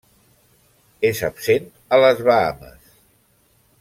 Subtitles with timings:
[1.09, 2.91] És absent a les Bahames.